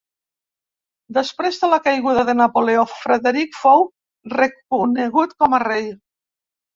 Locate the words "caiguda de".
1.87-2.33